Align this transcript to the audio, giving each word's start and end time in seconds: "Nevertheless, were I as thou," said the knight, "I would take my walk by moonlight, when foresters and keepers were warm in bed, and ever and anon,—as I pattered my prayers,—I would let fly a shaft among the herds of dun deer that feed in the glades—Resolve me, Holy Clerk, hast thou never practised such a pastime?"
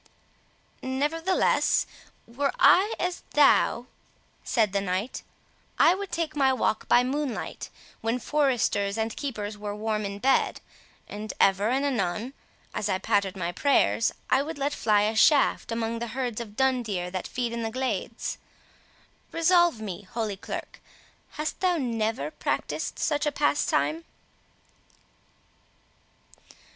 "Nevertheless, 0.81 1.85
were 2.25 2.51
I 2.59 2.95
as 2.99 3.21
thou," 3.35 3.85
said 4.43 4.73
the 4.73 4.81
knight, 4.81 5.21
"I 5.77 5.93
would 5.93 6.11
take 6.11 6.35
my 6.35 6.51
walk 6.51 6.87
by 6.87 7.03
moonlight, 7.03 7.69
when 8.01 8.17
foresters 8.17 8.97
and 8.97 9.15
keepers 9.15 9.59
were 9.59 9.75
warm 9.75 10.03
in 10.05 10.17
bed, 10.17 10.59
and 11.07 11.31
ever 11.39 11.69
and 11.69 11.85
anon,—as 11.85 12.89
I 12.89 12.97
pattered 12.97 13.37
my 13.37 13.51
prayers,—I 13.51 14.41
would 14.41 14.57
let 14.57 14.73
fly 14.73 15.03
a 15.03 15.15
shaft 15.15 15.71
among 15.71 15.99
the 15.99 16.07
herds 16.07 16.41
of 16.41 16.55
dun 16.55 16.81
deer 16.81 17.11
that 17.11 17.27
feed 17.27 17.53
in 17.53 17.61
the 17.61 17.69
glades—Resolve 17.69 19.79
me, 19.81 20.01
Holy 20.01 20.35
Clerk, 20.35 20.81
hast 21.33 21.59
thou 21.59 21.77
never 21.77 22.31
practised 22.31 22.97
such 22.97 23.27
a 23.27 23.31
pastime?" 23.31 24.03